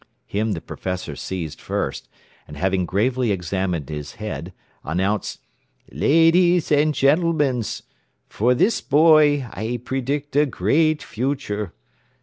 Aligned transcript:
Him 0.25 0.53
the 0.53 0.61
professor 0.61 1.15
seized 1.15 1.61
first, 1.61 2.09
and 2.47 2.57
having 2.57 2.87
gravely 2.87 3.31
examined 3.31 3.87
his 3.87 4.13
head, 4.13 4.51
announced, 4.83 5.41
"Ladees 5.91 6.71
and 6.71 6.91
gentlemans, 6.95 7.83
for 8.27 8.55
this 8.55 8.81
boy 8.81 9.45
I 9.51 9.79
predict 9.85 10.35
a 10.35 10.47
great 10.47 11.03
future. 11.03 11.75